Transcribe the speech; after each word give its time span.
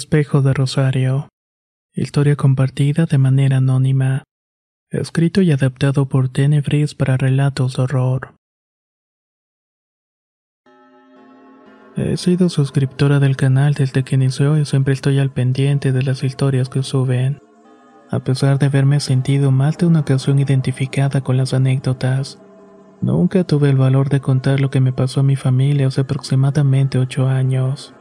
Espejo 0.00 0.40
de 0.40 0.54
Rosario. 0.54 1.28
Historia 1.94 2.34
compartida 2.34 3.04
de 3.04 3.18
manera 3.18 3.58
anónima. 3.58 4.22
Escrito 4.88 5.42
y 5.42 5.52
adaptado 5.52 6.08
por 6.08 6.30
Tenebris 6.30 6.94
para 6.94 7.18
relatos 7.18 7.76
de 7.76 7.82
horror. 7.82 8.34
He 11.96 12.16
sido 12.16 12.48
suscriptora 12.48 13.20
del 13.20 13.36
canal 13.36 13.74
desde 13.74 14.02
que 14.02 14.14
inició 14.14 14.56
y 14.56 14.64
siempre 14.64 14.94
estoy 14.94 15.18
al 15.18 15.32
pendiente 15.34 15.92
de 15.92 16.02
las 16.02 16.22
historias 16.22 16.70
que 16.70 16.82
suben. 16.82 17.38
A 18.10 18.20
pesar 18.20 18.58
de 18.58 18.66
haberme 18.66 19.00
sentido 19.00 19.50
mal 19.50 19.74
de 19.74 19.84
una 19.84 20.00
ocasión 20.00 20.38
identificada 20.38 21.20
con 21.20 21.36
las 21.36 21.52
anécdotas, 21.52 22.40
nunca 23.02 23.44
tuve 23.44 23.68
el 23.68 23.76
valor 23.76 24.08
de 24.08 24.20
contar 24.20 24.62
lo 24.62 24.70
que 24.70 24.80
me 24.80 24.94
pasó 24.94 25.20
a 25.20 25.24
mi 25.24 25.36
familia 25.36 25.88
hace 25.88 26.00
aproximadamente 26.00 26.96
ocho 26.98 27.28
años. 27.28 27.94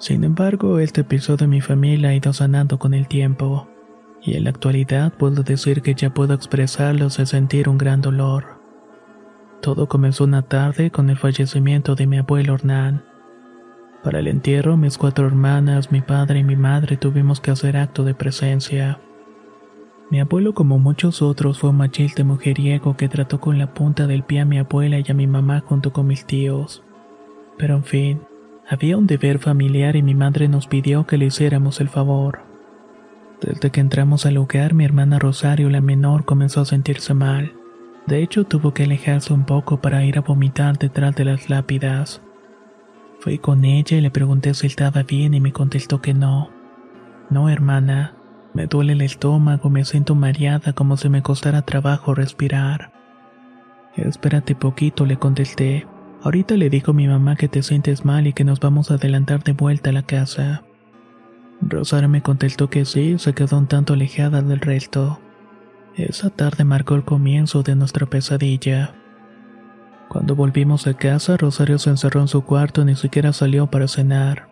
Sin 0.00 0.22
embargo, 0.22 0.78
este 0.78 1.00
episodio 1.00 1.38
de 1.38 1.46
mi 1.48 1.60
familia 1.60 2.10
ha 2.10 2.14
ido 2.14 2.32
sanando 2.32 2.78
con 2.78 2.94
el 2.94 3.08
tiempo, 3.08 3.68
y 4.22 4.36
en 4.36 4.44
la 4.44 4.50
actualidad 4.50 5.12
puedo 5.12 5.42
decir 5.42 5.82
que 5.82 5.94
ya 5.94 6.14
puedo 6.14 6.34
expresarlo 6.34 7.10
sin 7.10 7.26
sentir 7.26 7.68
un 7.68 7.78
gran 7.78 8.00
dolor. 8.00 8.60
Todo 9.60 9.88
comenzó 9.88 10.24
una 10.24 10.42
tarde 10.42 10.90
con 10.92 11.10
el 11.10 11.16
fallecimiento 11.16 11.96
de 11.96 12.06
mi 12.06 12.18
abuelo 12.18 12.54
Hernán. 12.54 13.04
Para 14.04 14.20
el 14.20 14.28
entierro, 14.28 14.76
mis 14.76 14.96
cuatro 14.96 15.26
hermanas, 15.26 15.90
mi 15.90 16.00
padre 16.00 16.38
y 16.38 16.44
mi 16.44 16.54
madre 16.54 16.96
tuvimos 16.96 17.40
que 17.40 17.50
hacer 17.50 17.76
acto 17.76 18.04
de 18.04 18.14
presencia. 18.14 19.00
Mi 20.10 20.20
abuelo, 20.20 20.54
como 20.54 20.78
muchos 20.78 21.22
otros, 21.22 21.58
fue 21.58 21.70
un 21.70 21.78
machiste 21.78 22.22
mujeriego 22.22 22.96
que 22.96 23.08
trató 23.08 23.40
con 23.40 23.58
la 23.58 23.74
punta 23.74 24.06
del 24.06 24.22
pie 24.22 24.40
a 24.40 24.44
mi 24.44 24.58
abuela 24.58 25.00
y 25.00 25.04
a 25.10 25.14
mi 25.14 25.26
mamá 25.26 25.60
junto 25.66 25.92
con 25.92 26.06
mis 26.06 26.24
tíos. 26.24 26.84
Pero 27.58 27.74
en 27.74 27.84
fin, 27.84 28.20
había 28.68 28.96
un 28.96 29.06
deber 29.06 29.38
familiar 29.38 29.96
y 29.96 30.02
mi 30.02 30.14
madre 30.14 30.48
nos 30.48 30.66
pidió 30.66 31.06
que 31.06 31.16
le 31.16 31.26
hiciéramos 31.26 31.80
el 31.80 31.88
favor. 31.88 32.40
Desde 33.40 33.70
que 33.70 33.80
entramos 33.80 34.26
al 34.26 34.34
lugar, 34.34 34.74
mi 34.74 34.84
hermana 34.84 35.18
Rosario, 35.18 35.70
la 35.70 35.80
menor, 35.80 36.24
comenzó 36.24 36.60
a 36.60 36.64
sentirse 36.64 37.14
mal. 37.14 37.54
De 38.06 38.22
hecho, 38.22 38.44
tuvo 38.44 38.74
que 38.74 38.84
alejarse 38.84 39.32
un 39.32 39.44
poco 39.44 39.80
para 39.80 40.04
ir 40.04 40.18
a 40.18 40.22
vomitar 40.22 40.78
detrás 40.78 41.14
de 41.14 41.24
las 41.24 41.48
lápidas. 41.48 42.20
Fui 43.20 43.38
con 43.38 43.64
ella 43.64 43.96
y 43.96 44.00
le 44.00 44.10
pregunté 44.10 44.54
si 44.54 44.66
estaba 44.66 45.02
bien 45.02 45.34
y 45.34 45.40
me 45.40 45.52
contestó 45.52 46.00
que 46.00 46.14
no. 46.14 46.50
No, 47.30 47.48
hermana, 47.48 48.14
me 48.54 48.66
duele 48.66 48.94
el 48.94 49.02
estómago, 49.02 49.70
me 49.70 49.84
siento 49.84 50.14
mareada 50.14 50.72
como 50.72 50.96
si 50.96 51.08
me 51.08 51.22
costara 51.22 51.62
trabajo 51.62 52.14
respirar. 52.14 52.92
Espérate 53.94 54.54
poquito, 54.54 55.06
le 55.06 55.16
contesté. 55.16 55.86
Ahorita 56.22 56.56
le 56.56 56.68
dijo 56.68 56.90
a 56.90 56.94
mi 56.94 57.06
mamá 57.06 57.36
que 57.36 57.48
te 57.48 57.62
sientes 57.62 58.04
mal 58.04 58.26
y 58.26 58.32
que 58.32 58.44
nos 58.44 58.58
vamos 58.58 58.90
a 58.90 58.94
adelantar 58.94 59.44
de 59.44 59.52
vuelta 59.52 59.90
a 59.90 59.92
la 59.92 60.02
casa. 60.02 60.64
Rosario 61.60 62.08
me 62.08 62.22
contestó 62.22 62.70
que 62.70 62.84
sí, 62.84 63.18
se 63.18 63.34
quedó 63.34 63.58
un 63.58 63.66
tanto 63.66 63.94
alejada 63.94 64.42
del 64.42 64.60
resto. 64.60 65.20
Esa 65.96 66.30
tarde 66.30 66.64
marcó 66.64 66.94
el 66.94 67.04
comienzo 67.04 67.62
de 67.62 67.76
nuestra 67.76 68.06
pesadilla. 68.06 68.94
Cuando 70.08 70.34
volvimos 70.34 70.86
a 70.86 70.94
casa, 70.94 71.36
Rosario 71.36 71.78
se 71.78 71.90
encerró 71.90 72.20
en 72.20 72.28
su 72.28 72.42
cuarto 72.42 72.82
y 72.82 72.86
ni 72.86 72.96
siquiera 72.96 73.32
salió 73.32 73.68
para 73.68 73.88
cenar. 73.88 74.48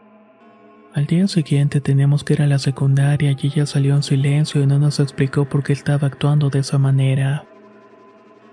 Al 0.95 1.07
día 1.07 1.27
siguiente 1.29 1.81
teníamos 1.81 2.25
que 2.25 2.35
ir 2.35 2.43
a 2.43 2.47
la 2.47 2.59
secundaria 2.59 3.33
y 3.33 3.47
ella 3.47 3.67
salió 3.67 3.95
en 3.95 4.03
silencio 4.03 4.63
y 4.63 4.67
no 4.67 4.79
nos 4.79 5.01
explicó 5.01 5.49
por 5.49 5.63
qué 5.63 5.73
estaba 5.73 6.07
actuando 6.07 6.49
de 6.49 6.61
esa 6.61 6.79
manera. 6.79 7.45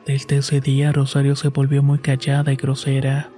Desde 0.06 0.38
ese 0.38 0.59
día 0.59 0.91
Rosario 0.91 1.38
se 1.38 1.47
volvió 1.47 1.81
muy 1.81 2.00
callada 2.00 2.52
y 2.52 2.58
grosera. 2.58 3.30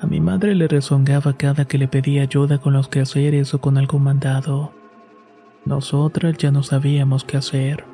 A 0.00 0.06
mi 0.06 0.18
madre 0.18 0.54
le 0.54 0.66
rezongaba 0.66 1.36
cada 1.36 1.66
que 1.66 1.76
le 1.76 1.88
pedía 1.88 2.22
ayuda 2.22 2.58
con 2.58 2.72
los 2.72 2.88
quehaceres 2.88 3.52
o 3.52 3.60
con 3.60 3.76
algún 3.76 4.04
mandado. 4.04 4.72
Nosotras 5.66 6.38
ya 6.38 6.50
no 6.50 6.62
sabíamos 6.62 7.24
qué 7.24 7.36
hacer. 7.36 7.84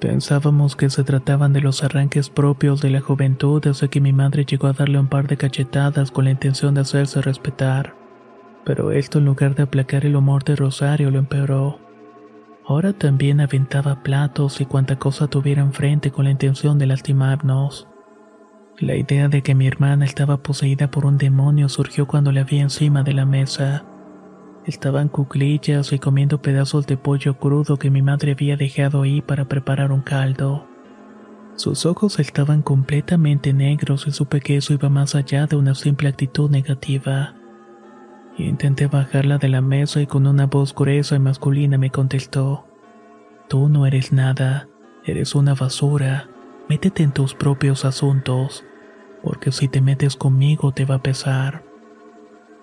Pensábamos 0.00 0.74
que 0.74 0.90
se 0.90 1.04
trataban 1.04 1.52
de 1.52 1.60
los 1.60 1.84
arranques 1.84 2.30
propios 2.30 2.80
de 2.80 2.90
la 2.90 3.00
juventud 3.00 3.62
desde 3.62 3.88
que 3.88 4.00
mi 4.00 4.12
madre 4.12 4.44
llegó 4.44 4.66
a 4.66 4.72
darle 4.72 4.98
un 4.98 5.08
par 5.08 5.28
de 5.28 5.36
cachetadas 5.36 6.10
con 6.10 6.24
la 6.24 6.32
intención 6.32 6.74
de 6.74 6.80
hacerse 6.80 7.22
respetar. 7.22 7.94
Pero 8.64 8.90
esto 8.90 9.18
en 9.18 9.24
lugar 9.24 9.54
de 9.54 9.62
aplacar 9.62 10.04
el 10.04 10.16
humor 10.16 10.42
de 10.42 10.56
Rosario 10.56 11.10
lo 11.12 11.18
empeoró. 11.18 11.78
Ahora 12.68 12.92
también 12.92 13.40
aventaba 13.40 14.02
platos 14.02 14.60
y 14.60 14.66
cuanta 14.66 14.98
cosa 14.98 15.26
tuviera 15.26 15.62
enfrente 15.62 16.10
con 16.10 16.26
la 16.26 16.30
intención 16.30 16.78
de 16.78 16.86
lastimarnos. 16.86 17.88
La 18.78 18.94
idea 18.94 19.28
de 19.28 19.42
que 19.42 19.54
mi 19.54 19.66
hermana 19.66 20.04
estaba 20.04 20.42
poseída 20.42 20.90
por 20.90 21.06
un 21.06 21.16
demonio 21.16 21.70
surgió 21.70 22.06
cuando 22.06 22.30
la 22.30 22.44
vi 22.44 22.58
encima 22.58 23.02
de 23.02 23.14
la 23.14 23.24
mesa. 23.24 23.86
Estaban 24.66 25.08
cuclillas 25.08 25.94
y 25.94 25.98
comiendo 25.98 26.42
pedazos 26.42 26.86
de 26.86 26.98
pollo 26.98 27.38
crudo 27.38 27.78
que 27.78 27.90
mi 27.90 28.02
madre 28.02 28.32
había 28.32 28.58
dejado 28.58 29.00
ahí 29.00 29.22
para 29.22 29.46
preparar 29.46 29.90
un 29.90 30.02
caldo. 30.02 30.66
Sus 31.56 31.86
ojos 31.86 32.18
estaban 32.18 32.60
completamente 32.60 33.54
negros 33.54 34.06
y 34.06 34.10
supe 34.10 34.42
que 34.42 34.58
eso 34.58 34.74
iba 34.74 34.90
más 34.90 35.14
allá 35.14 35.46
de 35.46 35.56
una 35.56 35.74
simple 35.74 36.10
actitud 36.10 36.50
negativa. 36.50 37.37
Intenté 38.38 38.86
bajarla 38.86 39.38
de 39.38 39.48
la 39.48 39.60
mesa 39.60 40.00
y 40.00 40.06
con 40.06 40.26
una 40.26 40.46
voz 40.46 40.72
gruesa 40.72 41.16
y 41.16 41.18
masculina 41.18 41.76
me 41.76 41.90
contestó, 41.90 42.66
Tú 43.48 43.68
no 43.68 43.84
eres 43.84 44.12
nada, 44.12 44.68
eres 45.04 45.34
una 45.34 45.54
basura, 45.54 46.28
métete 46.68 47.02
en 47.02 47.12
tus 47.12 47.34
propios 47.34 47.84
asuntos, 47.84 48.64
porque 49.24 49.50
si 49.50 49.66
te 49.66 49.80
metes 49.80 50.14
conmigo 50.14 50.70
te 50.70 50.84
va 50.84 50.96
a 50.96 51.02
pesar. 51.02 51.64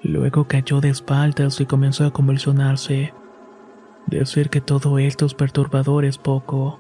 Luego 0.02 0.48
cayó 0.48 0.80
de 0.80 0.90
espaldas 0.90 1.60
y 1.60 1.66
comenzó 1.66 2.06
a 2.06 2.14
convulsionarse. 2.14 3.14
Decir 4.06 4.50
que 4.50 4.62
todo 4.62 5.00
esto 5.00 5.26
es 5.26 5.34
perturbador 5.34 6.06
es 6.06 6.20
poco. 6.20 6.80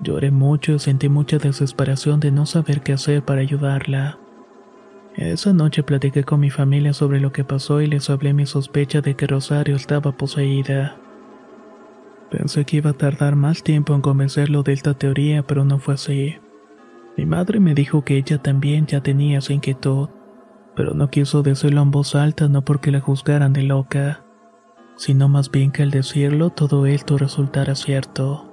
Lloré 0.00 0.30
mucho 0.30 0.72
y 0.72 0.78
sentí 0.78 1.08
mucha 1.08 1.38
desesperación 1.38 2.20
de 2.20 2.30
no 2.30 2.46
saber 2.46 2.80
qué 2.80 2.92
hacer 2.92 3.24
para 3.24 3.40
ayudarla. 3.40 4.21
Esa 5.16 5.52
noche 5.52 5.82
platiqué 5.82 6.24
con 6.24 6.40
mi 6.40 6.50
familia 6.50 6.92
sobre 6.94 7.20
lo 7.20 7.32
que 7.32 7.44
pasó 7.44 7.80
y 7.80 7.86
les 7.86 8.08
hablé 8.08 8.32
mi 8.32 8.46
sospecha 8.46 9.02
de 9.02 9.14
que 9.14 9.26
Rosario 9.26 9.76
estaba 9.76 10.12
poseída. 10.12 10.96
Pensé 12.30 12.64
que 12.64 12.78
iba 12.78 12.90
a 12.90 12.94
tardar 12.94 13.36
más 13.36 13.62
tiempo 13.62 13.94
en 13.94 14.00
convencerlo 14.00 14.62
de 14.62 14.72
esta 14.72 14.94
teoría, 14.94 15.42
pero 15.42 15.64
no 15.64 15.78
fue 15.78 15.94
así. 15.94 16.36
Mi 17.16 17.26
madre 17.26 17.60
me 17.60 17.74
dijo 17.74 18.04
que 18.04 18.16
ella 18.16 18.38
también 18.38 18.86
ya 18.86 19.02
tenía 19.02 19.38
esa 19.38 19.52
inquietud, 19.52 20.08
pero 20.74 20.94
no 20.94 21.10
quiso 21.10 21.42
decirlo 21.42 21.82
en 21.82 21.90
voz 21.90 22.14
alta 22.14 22.48
no 22.48 22.64
porque 22.64 22.90
la 22.90 23.00
juzgaran 23.00 23.52
de 23.52 23.64
loca, 23.64 24.24
sino 24.96 25.28
más 25.28 25.50
bien 25.50 25.72
que 25.72 25.82
al 25.82 25.90
decirlo 25.90 26.48
todo 26.50 26.86
esto 26.86 27.18
resultara 27.18 27.74
cierto. 27.74 28.51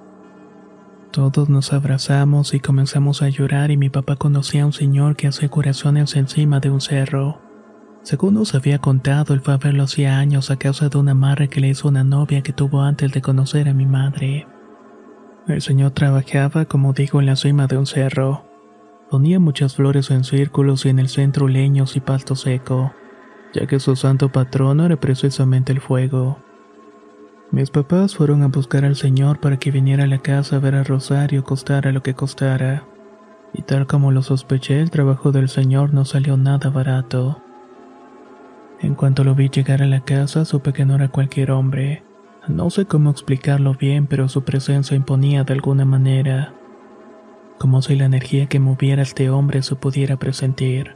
Todos 1.11 1.49
nos 1.49 1.73
abrazamos 1.73 2.53
y 2.53 2.59
comenzamos 2.59 3.23
a 3.23 3.29
llorar 3.29 3.71
y 3.71 3.77
mi 3.77 3.89
papá 3.89 4.15
conocía 4.15 4.61
a 4.61 4.65
un 4.67 4.73
señor 4.73 5.15
que 5.15 5.25
hace 5.25 5.49
curaciones 5.49 6.15
encima 6.15 6.59
de 6.59 6.69
un 6.69 6.81
cerro. 6.81 7.41
Según 8.03 8.35
nos 8.35 8.53
había 8.53 8.77
contado, 8.77 9.33
él 9.33 9.41
fue 9.41 9.55
a 9.55 9.57
verlo 9.57 9.83
hacía 9.83 10.19
años 10.19 10.51
a 10.51 10.57
causa 10.57 10.87
de 10.87 10.99
una 10.99 11.11
amarre 11.13 11.49
que 11.49 11.61
le 11.61 11.69
hizo 11.69 11.87
una 11.87 12.03
novia 12.03 12.43
que 12.43 12.53
tuvo 12.53 12.81
antes 12.81 13.11
de 13.11 13.21
conocer 13.23 13.67
a 13.67 13.73
mi 13.73 13.87
madre. 13.87 14.47
El 15.47 15.63
señor 15.63 15.91
trabajaba, 15.91 16.65
como 16.65 16.93
digo, 16.93 17.19
en 17.19 17.25
la 17.25 17.35
cima 17.35 17.65
de 17.65 17.77
un 17.77 17.87
cerro. 17.87 18.45
Ponía 19.09 19.39
muchas 19.39 19.75
flores 19.75 20.11
en 20.11 20.23
círculos 20.23 20.85
y 20.85 20.89
en 20.89 20.99
el 20.99 21.09
centro 21.09 21.47
leños 21.47 21.95
y 21.95 22.01
pasto 22.01 22.35
seco, 22.35 22.93
ya 23.51 23.65
que 23.65 23.79
su 23.79 23.95
santo 23.95 24.31
patrono 24.31 24.85
era 24.85 24.97
precisamente 24.97 25.71
el 25.71 25.81
fuego. 25.81 26.37
Mis 27.51 27.71
papás 27.71 28.15
fueron 28.15 28.43
a 28.43 28.47
buscar 28.47 28.85
al 28.85 28.95
señor 28.95 29.39
para 29.39 29.57
que 29.57 29.71
viniera 29.71 30.03
a 30.03 30.07
la 30.07 30.19
casa 30.19 30.57
a 30.57 30.59
ver 30.59 30.75
a 30.75 30.83
Rosario 30.83 31.43
costara 31.43 31.91
lo 31.91 32.03
que 32.03 32.13
costara. 32.13 32.83
Y 33.53 33.63
tal 33.63 33.87
como 33.87 34.11
lo 34.11 34.21
sospeché, 34.21 34.79
el 34.79 34.91
trabajo 34.91 35.31
del 35.31 35.49
señor 35.49 35.91
no 35.91 36.05
salió 36.05 36.37
nada 36.37 36.69
barato. 36.69 37.41
En 38.79 38.93
cuanto 38.93 39.23
lo 39.23 39.33
vi 39.33 39.49
llegar 39.49 39.81
a 39.81 39.87
la 39.87 40.01
casa, 40.01 40.45
supe 40.45 40.73
que 40.73 40.85
no 40.85 40.95
era 40.95 41.09
cualquier 41.09 41.49
hombre. 41.49 42.03
No 42.47 42.69
sé 42.69 42.85
cómo 42.85 43.09
explicarlo 43.09 43.73
bien, 43.73 44.05
pero 44.05 44.29
su 44.29 44.43
presencia 44.43 44.95
imponía 44.95 45.43
de 45.43 45.53
alguna 45.53 45.85
manera. 45.85 46.53
Como 47.57 47.81
si 47.81 47.95
la 47.95 48.05
energía 48.05 48.45
que 48.45 48.59
moviera 48.59 49.01
este 49.01 49.31
hombre 49.31 49.63
se 49.63 49.75
pudiera 49.75 50.17
presentir. 50.17 50.95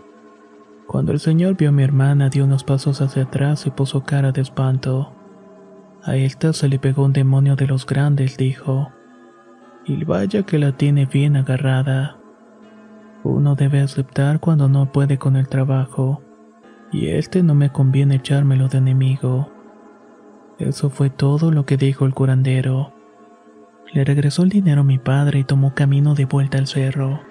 Cuando 0.85 1.13
el 1.13 1.19
señor 1.19 1.57
vio 1.57 1.69
a 1.69 1.71
mi 1.71 1.81
hermana, 1.81 2.29
dio 2.29 2.45
unos 2.45 2.63
pasos 2.63 3.01
hacia 3.01 3.23
atrás 3.23 3.65
y 3.65 3.71
puso 3.71 4.03
cara 4.03 4.31
de 4.31 4.41
espanto. 4.41 5.13
A 6.05 6.15
esta 6.17 6.51
se 6.51 6.67
le 6.67 6.79
pegó 6.79 7.05
un 7.05 7.13
demonio 7.13 7.55
de 7.55 7.67
los 7.67 7.85
grandes, 7.85 8.37
dijo. 8.37 8.91
Y 9.85 10.03
vaya 10.03 10.43
que 10.43 10.59
la 10.59 10.73
tiene 10.73 11.05
bien 11.05 11.37
agarrada. 11.37 12.17
Uno 13.23 13.55
debe 13.55 13.79
aceptar 13.79 14.41
cuando 14.41 14.67
no 14.67 14.91
puede 14.91 15.17
con 15.17 15.37
el 15.37 15.47
trabajo 15.47 16.21
y 16.93 17.07
este 17.07 17.41
no 17.41 17.55
me 17.55 17.71
conviene 17.71 18.15
echármelo 18.15 18.67
de 18.67 18.77
enemigo. 18.77 19.49
Eso 20.59 20.89
fue 20.89 21.09
todo 21.09 21.51
lo 21.51 21.65
que 21.65 21.77
dijo 21.77 22.05
el 22.05 22.13
curandero. 22.13 22.93
Le 23.91 24.03
regresó 24.03 24.43
el 24.43 24.49
dinero 24.49 24.81
a 24.81 24.85
mi 24.85 24.99
padre 24.99 25.39
y 25.39 25.43
tomó 25.43 25.73
camino 25.73 26.15
de 26.15 26.25
vuelta 26.25 26.57
al 26.57 26.67
cerro. 26.67 27.21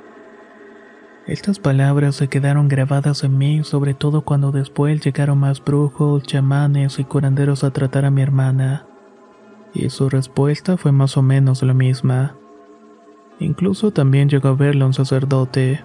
Estas 1.27 1.61
palabras 1.61 2.17
se 2.17 2.29
quedaron 2.29 2.67
grabadas 2.67 3.23
en 3.23 3.39
mí, 3.39 3.63
sobre 3.63 3.95
todo 3.95 4.23
cuando 4.23 4.51
después 4.51 5.01
llegaron 5.05 5.39
más 5.39 5.63
brujos, 5.63 6.25
chamanes 6.25 6.99
y 6.99 7.05
curanderos 7.05 7.63
a 7.63 7.71
tratar 7.71 8.05
a 8.05 8.11
mi 8.11 8.23
hermana. 8.23 8.87
Y 9.73 9.89
su 9.91 10.09
respuesta 10.09 10.77
fue 10.77 10.91
más 10.91 11.17
o 11.17 11.23
menos 11.23 11.63
la 11.63 11.75
misma. 11.75 12.35
Incluso 13.39 13.93
también 13.93 14.29
llegó 14.29 14.49
a 14.49 14.55
verlo 14.55 14.85
un 14.85 14.95
sacerdote. 14.95 15.85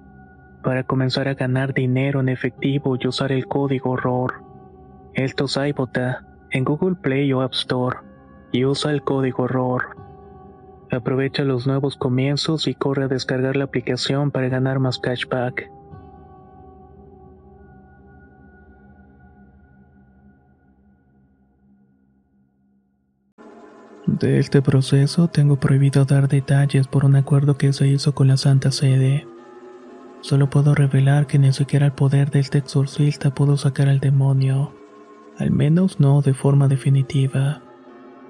para 0.61 0.83
comenzar 0.83 1.27
a 1.27 1.33
ganar 1.33 1.73
dinero 1.73 2.19
en 2.19 2.29
efectivo 2.29 2.97
y 2.99 3.07
usar 3.07 3.31
el 3.31 3.47
código 3.47 3.95
ROR. 3.95 4.43
Esto 5.13 5.45
es 5.45 5.57
iBota 5.57 6.25
en 6.51 6.63
Google 6.63 6.95
Play 6.95 7.31
o 7.33 7.41
App 7.41 7.53
Store 7.53 7.97
y 8.51 8.65
usa 8.65 8.91
el 8.91 9.01
código 9.01 9.47
ROR. 9.47 9.95
Aprovecha 10.91 11.43
los 11.43 11.67
nuevos 11.67 11.95
comienzos 11.95 12.67
y 12.67 12.75
corre 12.75 13.05
a 13.05 13.07
descargar 13.07 13.55
la 13.55 13.63
aplicación 13.63 14.31
para 14.31 14.49
ganar 14.49 14.79
más 14.79 14.99
cashback. 14.99 15.69
De 24.05 24.37
este 24.37 24.61
proceso 24.61 25.29
tengo 25.29 25.55
prohibido 25.55 26.03
dar 26.05 26.27
detalles 26.27 26.87
por 26.87 27.05
un 27.05 27.15
acuerdo 27.15 27.57
que 27.57 27.71
se 27.71 27.87
hizo 27.87 28.13
con 28.13 28.27
la 28.27 28.37
Santa 28.37 28.69
Sede. 28.69 29.25
Solo 30.21 30.49
puedo 30.49 30.75
revelar 30.75 31.25
que 31.25 31.39
ni 31.39 31.51
siquiera 31.51 31.87
el 31.87 31.91
poder 31.93 32.29
de 32.29 32.39
este 32.39 32.59
exorcista 32.59 33.33
pudo 33.33 33.57
sacar 33.57 33.89
al 33.89 33.99
demonio, 33.99 34.73
al 35.39 35.51
menos 35.51 35.99
no 35.99 36.21
de 36.21 36.35
forma 36.35 36.67
definitiva. 36.67 37.61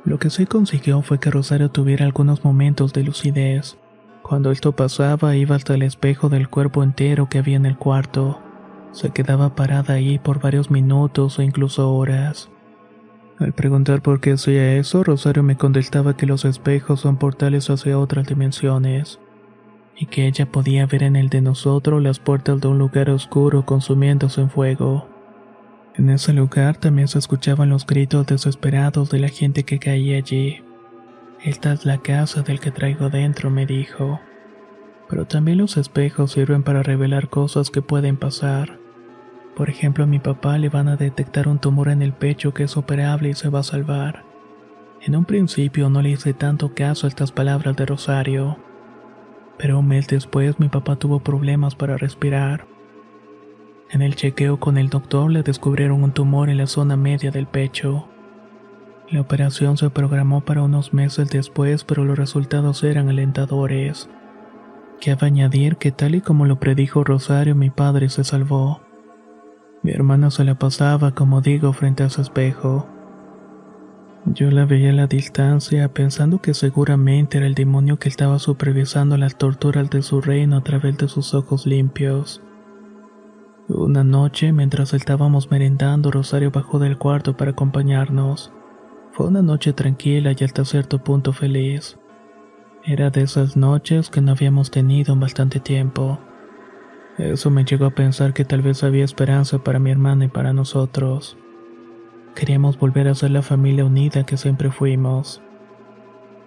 Lo 0.06 0.18
que 0.18 0.30
sí 0.30 0.46
consiguió 0.46 1.02
fue 1.02 1.20
que 1.20 1.30
Rosario 1.30 1.70
tuviera 1.70 2.06
algunos 2.06 2.44
momentos 2.44 2.94
de 2.94 3.04
lucidez. 3.04 3.78
Cuando 4.24 4.52
esto 4.52 4.72
pasaba 4.72 5.36
iba 5.36 5.56
hasta 5.56 5.76
el 5.76 5.84
espejo 5.84 6.30
del 6.30 6.48
cuerpo 6.48 6.82
entero 6.82 7.28
que 7.28 7.40
había 7.40 7.58
en 7.58 7.66
el 7.66 7.78
cuarto. 7.78 8.40
Se 8.92 9.12
quedaba 9.12 9.56
parada 9.56 9.96
ahí 9.96 10.18
por 10.18 10.40
varios 10.40 10.72
minutos 10.72 11.40
o 11.40 11.42
incluso 11.42 11.94
horas. 11.94 12.50
Al 13.38 13.54
preguntar 13.54 14.02
por 14.02 14.22
qué 14.22 14.34
hacía 14.34 14.76
eso, 14.76 15.04
Rosario 15.04 15.44
me 15.44 15.58
contestaba 15.58 16.16
que 16.16 16.26
los 16.26 16.46
espejos 16.46 17.02
son 17.02 17.18
portales 17.18 17.70
hacia 17.70 17.98
otras 17.98 18.28
dimensiones, 18.28 19.20
y 19.98 20.08
que 20.08 20.28
ella 20.28 20.46
podía 20.46 20.86
ver 20.86 21.04
en 21.04 21.16
el 21.16 21.30
de 21.30 21.42
nosotros 21.42 22.02
las 22.02 22.20
puertas 22.20 22.60
de 22.62 22.68
un 22.68 22.78
lugar 22.78 23.10
oscuro 23.10 23.66
consumiéndose 23.66 24.42
en 24.42 24.50
fuego. 24.50 25.08
En 25.96 26.10
ese 26.10 26.34
lugar 26.34 26.78
también 26.78 27.08
se 27.08 27.20
escuchaban 27.20 27.70
los 27.70 27.86
gritos 27.86 28.26
desesperados 28.26 29.10
de 29.10 29.20
la 29.20 29.28
gente 29.28 29.64
que 29.64 29.80
caía 29.80 30.18
allí. 30.18 30.64
Esta 31.44 31.74
es 31.74 31.86
la 31.86 31.98
casa 31.98 32.44
del 32.44 32.60
que 32.60 32.72
traigo 32.72 33.10
dentro, 33.10 33.50
me 33.50 33.66
dijo. 33.66 34.22
Pero 35.10 35.26
también 35.26 35.58
los 35.58 35.76
espejos 35.76 36.32
sirven 36.32 36.64
para 36.64 36.84
revelar 36.84 37.30
cosas 37.30 37.70
que 37.70 37.82
pueden 37.82 38.16
pasar. 38.16 38.80
Por 39.56 39.70
ejemplo, 39.70 40.06
a 40.06 40.08
mi 40.08 40.20
papá 40.20 40.58
le 40.58 40.70
van 40.70 40.88
a 40.88 40.96
detectar 40.96 41.48
un 41.48 41.60
tumor 41.60 41.90
en 41.90 42.02
el 42.02 42.14
pecho 42.14 42.54
que 42.54 42.64
es 42.64 42.78
operable 42.78 43.30
y 43.30 43.34
se 43.34 43.50
va 43.50 43.60
a 43.60 43.64
salvar. 43.64 44.24
En 45.02 45.16
un 45.16 45.26
principio 45.26 45.90
no 45.90 46.02
le 46.02 46.12
hice 46.12 46.34
tanto 46.34 46.74
caso 46.74 47.06
a 47.06 47.10
estas 47.10 47.32
palabras 47.32 47.76
de 47.76 47.86
Rosario. 47.86 48.58
Pero 49.62 49.78
un 49.78 49.88
mes 49.88 50.08
después 50.08 50.60
mi 50.60 50.70
papá 50.70 50.96
tuvo 50.96 51.20
problemas 51.20 51.76
para 51.76 51.96
respirar. 51.96 52.66
En 53.92 54.02
el 54.02 54.16
chequeo 54.16 54.60
con 54.60 54.80
el 54.80 54.90
doctor 54.90 55.30
le 55.30 55.44
descubrieron 55.44 56.04
un 56.04 56.14
tumor 56.14 56.50
en 56.50 56.58
la 56.58 56.66
zona 56.66 56.98
media 56.98 57.30
del 57.30 57.46
pecho. 57.46 58.08
La 59.12 59.22
operación 59.22 59.78
se 59.78 59.92
programó 59.92 60.42
para 60.42 60.64
unos 60.64 60.96
meses 60.96 61.30
después, 61.30 61.84
pero 61.84 62.06
los 62.06 62.18
resultados 62.18 62.84
eran 62.84 63.10
alentadores. 63.10 64.10
Cabe 65.00 65.28
añadir 65.28 65.76
que 65.78 65.92
tal 65.92 66.16
y 66.16 66.22
como 66.22 66.48
lo 66.48 66.60
predijo 66.60 67.04
Rosario, 67.04 67.54
mi 67.54 67.70
padre 67.70 68.10
se 68.10 68.24
salvó. 68.24 68.82
Mi 69.84 69.92
hermana 69.92 70.32
se 70.32 70.44
la 70.44 70.56
pasaba, 70.56 71.12
como 71.12 71.42
digo, 71.42 71.72
frente 71.74 72.02
a 72.02 72.10
su 72.10 72.22
espejo. 72.22 72.88
Yo 74.26 74.52
la 74.52 74.66
veía 74.66 74.92
a 74.92 74.94
la 74.94 75.08
distancia, 75.08 75.92
pensando 75.92 76.42
que 76.42 76.54
seguramente 76.54 77.40
era 77.40 77.48
el 77.48 77.56
demonio 77.56 77.98
que 77.98 78.08
estaba 78.08 78.38
supervisando 78.38 79.18
las 79.18 79.36
torturas 79.36 79.90
de 79.90 80.04
su 80.04 80.22
reino 80.22 80.58
a 80.58 80.64
través 80.64 80.98
de 80.98 81.08
sus 81.08 81.34
ojos 81.34 81.66
limpios. 81.66 82.42
Una 83.68 84.04
noche, 84.04 84.52
mientras 84.52 84.94
estábamos 84.94 85.50
merendando, 85.50 86.12
Rosario 86.12 86.52
bajó 86.52 86.78
del 86.78 87.00
cuarto 87.00 87.36
para 87.36 87.52
acompañarnos. 87.52 88.52
Fue 89.12 89.26
una 89.26 89.42
noche 89.42 89.74
tranquila 89.74 90.34
y 90.38 90.44
hasta 90.44 90.66
cierto 90.66 91.00
punto 91.00 91.34
feliz. 91.34 91.98
Era 92.84 93.10
de 93.10 93.22
esas 93.24 93.58
noches 93.58 94.10
que 94.10 94.22
no 94.22 94.34
habíamos 94.34 94.70
tenido 94.70 95.14
en 95.14 95.20
bastante 95.20 95.60
tiempo. 95.60 96.20
Eso 97.18 97.50
me 97.50 97.66
llegó 97.66 97.86
a 97.86 97.96
pensar 97.96 98.34
que 98.34 98.46
tal 98.46 98.62
vez 98.62 98.84
había 98.84 99.04
esperanza 99.04 99.60
para 99.60 99.80
mi 99.80 99.92
hermana 99.92 100.26
y 100.26 100.30
para 100.30 100.54
nosotros. 100.54 101.38
Queríamos 102.36 102.78
volver 102.80 103.08
a 103.08 103.16
ser 103.16 103.32
la 103.32 103.42
familia 103.42 103.86
unida 103.86 104.26
que 104.26 104.38
siempre 104.38 104.72
fuimos. 104.72 105.42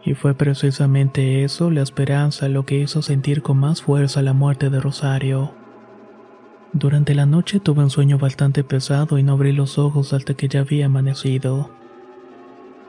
Y 0.04 0.14
fue 0.14 0.34
precisamente 0.34 1.44
eso, 1.44 1.70
la 1.70 1.82
esperanza, 1.82 2.48
lo 2.48 2.66
que 2.66 2.78
hizo 2.78 3.02
sentir 3.02 3.42
con 3.42 3.58
más 3.58 3.82
fuerza 3.82 4.22
la 4.22 4.32
muerte 4.32 4.70
de 4.70 4.80
Rosario. 4.80 5.52
Durante 6.72 7.14
la 7.14 7.24
noche 7.24 7.60
tuve 7.60 7.84
un 7.84 7.90
sueño 7.90 8.18
bastante 8.18 8.64
pesado 8.64 9.16
y 9.18 9.22
no 9.22 9.34
abrí 9.34 9.52
los 9.52 9.78
ojos 9.78 10.12
hasta 10.12 10.34
que 10.34 10.48
ya 10.48 10.60
había 10.60 10.86
amanecido. 10.86 11.70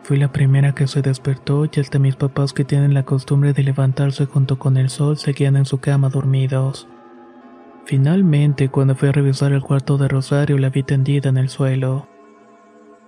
Fui 0.03 0.17
la 0.17 0.31
primera 0.31 0.73
que 0.73 0.87
se 0.87 1.01
despertó 1.01 1.65
y 1.65 1.79
hasta 1.79 1.99
mis 1.99 2.15
papás 2.15 2.53
que 2.53 2.65
tienen 2.65 2.93
la 2.93 3.03
costumbre 3.03 3.53
de 3.53 3.63
levantarse 3.63 4.25
junto 4.25 4.57
con 4.57 4.77
el 4.77 4.89
sol 4.89 5.17
seguían 5.17 5.55
en 5.55 5.65
su 5.65 5.79
cama 5.79 6.09
dormidos. 6.09 6.87
Finalmente, 7.85 8.69
cuando 8.69 8.95
fui 8.95 9.09
a 9.09 9.11
revisar 9.11 9.51
el 9.51 9.61
cuarto 9.61 9.97
de 9.97 10.07
Rosario, 10.07 10.57
la 10.57 10.69
vi 10.69 10.83
tendida 10.83 11.29
en 11.29 11.37
el 11.37 11.49
suelo. 11.49 12.07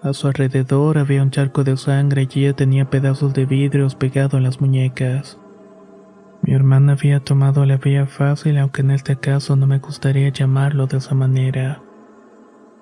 A 0.02 0.14
su 0.14 0.28
alrededor 0.28 1.00
había 1.00 1.24
un 1.24 1.32
charco 1.32 1.64
de 1.64 1.76
sangre 1.76 2.28
y 2.32 2.46
ella 2.46 2.54
tenía 2.54 2.90
pedazos 2.90 3.34
de 3.34 3.46
vidrios 3.46 3.96
pegados 3.96 4.36
en 4.36 4.44
las 4.44 4.62
muñecas. 4.62 5.40
Mi 6.44 6.54
hermana 6.54 6.94
había 6.94 7.20
tomado 7.20 7.66
la 7.66 7.78
vía 7.78 8.06
fácil, 8.06 8.60
aunque 8.60 8.82
en 8.82 8.92
este 8.92 9.16
caso 9.16 9.56
no 9.56 9.66
me 9.66 9.80
gustaría 9.80 10.30
llamarlo 10.30 10.86
de 10.86 10.98
esa 10.98 11.16
manera. 11.16 11.82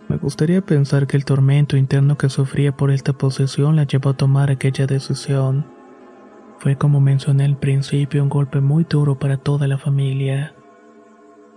Me 0.10 0.18
gustaría 0.18 0.62
pensar 0.62 1.08
que 1.08 1.16
el 1.16 1.26
tormento 1.26 1.78
interno 1.78 2.18
que 2.18 2.30
sufría 2.30 2.76
por 2.76 2.92
esta 2.92 3.14
posesión 3.14 3.78
la 3.78 3.86
llevó 3.86 4.10
a 4.10 4.18
tomar 4.18 4.52
aquella 4.52 4.86
decisión. 4.86 5.66
Fue 6.60 6.76
como 6.76 7.00
mencioné 7.00 7.46
al 7.46 7.58
principio 7.58 8.22
un 8.24 8.30
golpe 8.30 8.60
muy 8.60 8.84
duro 8.84 9.18
para 9.18 9.38
toda 9.38 9.68
la 9.68 9.78
familia. 9.78 10.54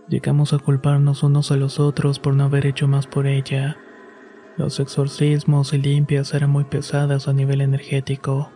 Llegamos 0.08 0.52
a 0.52 0.58
culparnos 0.58 1.22
unos 1.24 1.50
a 1.50 1.56
los 1.56 1.80
otros 1.80 2.20
por 2.20 2.34
no 2.34 2.44
haber 2.44 2.64
hecho 2.64 2.88
más 2.88 3.06
por 3.06 3.26
ella. 3.26 3.76
Los 4.58 4.80
exorcismos 4.80 5.72
y 5.72 5.78
limpias 5.78 6.34
eran 6.34 6.50
muy 6.50 6.64
pesadas 6.64 7.28
a 7.28 7.32
nivel 7.32 7.60
energético. 7.60 8.50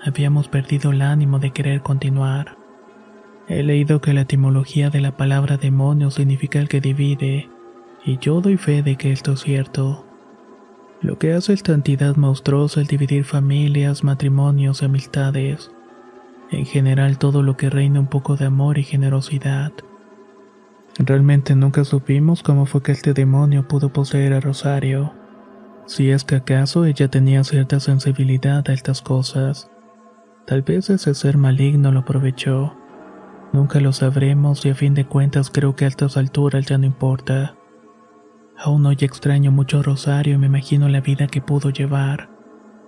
Habíamos 0.00 0.46
perdido 0.46 0.92
el 0.92 1.02
ánimo 1.02 1.40
de 1.40 1.50
querer 1.50 1.82
continuar. 1.82 2.56
He 3.48 3.64
leído 3.64 4.00
que 4.00 4.12
la 4.12 4.20
etimología 4.20 4.90
de 4.90 5.00
la 5.00 5.16
palabra 5.16 5.56
demonio 5.56 6.12
significa 6.12 6.60
el 6.60 6.68
que 6.68 6.80
divide, 6.80 7.50
y 8.04 8.18
yo 8.18 8.40
doy 8.40 8.56
fe 8.56 8.84
de 8.84 8.94
que 8.94 9.10
esto 9.10 9.32
es 9.32 9.40
cierto. 9.40 10.06
Lo 11.00 11.18
que 11.18 11.32
hace 11.32 11.52
esta 11.52 11.72
entidad 11.72 12.14
monstruosa 12.14 12.80
es 12.80 12.86
dividir 12.86 13.24
familias, 13.24 14.04
matrimonios 14.04 14.84
amistades. 14.84 15.72
En 16.52 16.64
general 16.64 17.18
todo 17.18 17.42
lo 17.42 17.56
que 17.56 17.70
reina 17.70 17.98
un 17.98 18.06
poco 18.06 18.36
de 18.36 18.44
amor 18.44 18.78
y 18.78 18.84
generosidad. 18.84 19.72
Realmente 20.98 21.54
nunca 21.54 21.84
supimos 21.84 22.42
cómo 22.42 22.66
fue 22.66 22.82
que 22.82 22.92
este 22.92 23.14
demonio 23.14 23.66
pudo 23.66 23.92
poseer 23.92 24.34
a 24.34 24.40
Rosario. 24.40 25.14
Si 25.86 26.10
es 26.10 26.24
que 26.24 26.36
acaso 26.36 26.84
ella 26.84 27.08
tenía 27.08 27.44
cierta 27.44 27.80
sensibilidad 27.80 28.68
a 28.68 28.72
estas 28.72 29.00
cosas. 29.00 29.70
Tal 30.46 30.62
vez 30.62 30.90
ese 30.90 31.14
ser 31.14 31.38
maligno 31.38 31.92
lo 31.92 32.00
aprovechó. 32.00 32.76
Nunca 33.52 33.80
lo 33.80 33.92
sabremos 33.92 34.64
y 34.66 34.70
a 34.70 34.74
fin 34.74 34.94
de 34.94 35.06
cuentas 35.06 35.50
creo 35.50 35.76
que 35.76 35.86
a 35.86 35.88
estas 35.88 36.16
alturas 36.16 36.66
ya 36.66 36.78
no 36.78 36.86
importa. 36.86 37.56
Aún 38.58 38.84
hoy 38.86 38.96
extraño 39.00 39.50
mucho 39.50 39.80
a 39.80 39.82
Rosario 39.82 40.34
y 40.34 40.38
me 40.38 40.46
imagino 40.46 40.88
la 40.88 41.00
vida 41.00 41.26
que 41.26 41.40
pudo 41.40 41.70
llevar. 41.70 42.28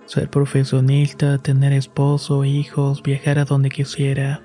Ser 0.05 0.29
profesionista, 0.29 1.39
tener 1.39 1.73
esposo, 1.73 2.45
hijos, 2.45 3.01
viajar 3.01 3.39
a 3.39 3.45
donde 3.45 3.69
quisiera. 3.69 4.44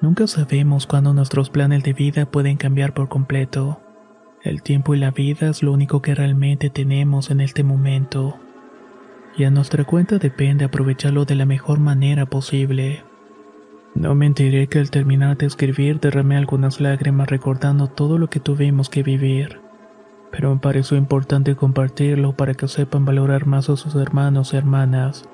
Nunca 0.00 0.26
sabemos 0.26 0.86
cuándo 0.86 1.12
nuestros 1.12 1.50
planes 1.50 1.82
de 1.82 1.92
vida 1.92 2.24
pueden 2.24 2.56
cambiar 2.56 2.94
por 2.94 3.10
completo. 3.10 3.80
El 4.42 4.62
tiempo 4.62 4.94
y 4.94 4.98
la 4.98 5.10
vida 5.10 5.50
es 5.50 5.62
lo 5.62 5.72
único 5.72 6.00
que 6.00 6.14
realmente 6.14 6.70
tenemos 6.70 7.30
en 7.30 7.42
este 7.42 7.64
momento. 7.64 8.38
Y 9.36 9.44
a 9.44 9.50
nuestra 9.50 9.84
cuenta 9.84 10.16
depende 10.16 10.64
aprovecharlo 10.64 11.26
de 11.26 11.34
la 11.34 11.44
mejor 11.44 11.80
manera 11.80 12.24
posible. 12.24 13.04
No 13.94 14.14
mentiré 14.14 14.68
que 14.68 14.78
al 14.78 14.90
terminar 14.90 15.36
de 15.36 15.44
escribir 15.44 16.00
derramé 16.00 16.38
algunas 16.38 16.80
lágrimas 16.80 17.28
recordando 17.28 17.88
todo 17.88 18.16
lo 18.16 18.30
que 18.30 18.40
tuvimos 18.40 18.88
que 18.88 19.02
vivir. 19.02 19.60
Pero 20.30 20.54
me 20.54 20.60
pareció 20.62 20.96
importante 20.96 21.56
compartirlo 21.56 22.34
para 22.34 22.54
que 22.54 22.68
sepan 22.68 23.04
valorar 23.04 23.46
más 23.46 23.68
a 23.68 23.76
sus 23.76 23.94
hermanos 23.96 24.54
y 24.54 24.56
hermanas, 24.56 25.28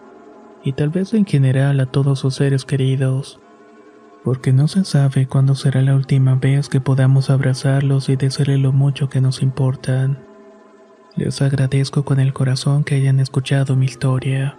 y 0.65 0.73
tal 0.73 0.89
vez 0.89 1.15
en 1.15 1.25
general 1.25 1.79
a 1.79 1.87
todos 1.87 2.19
sus 2.19 2.35
seres 2.35 2.65
queridos 2.65 3.39
porque 4.27 4.53
no 4.53 4.67
se 4.67 4.85
sabe 4.85 5.29
cuándo 5.29 5.55
será 5.55 5.83
la 5.83 5.95
última 5.95 6.35
vez 6.35 6.69
que 6.69 6.81
podamos 6.81 7.31
abrazarlos 7.31 8.09
y 8.09 8.17
decirle 8.17 8.59
lo 8.59 8.73
mucho 8.73 9.09
que 9.09 9.21
nos 9.21 9.41
importan. 9.41 10.19
Les 11.15 11.41
agradezco 11.43 12.05
con 12.05 12.19
el 12.19 12.33
corazón 12.33 12.83
que 12.83 12.97
hayan 12.97 13.21
escuchado 13.21 13.77
mi 13.77 13.87
historia. 13.87 14.59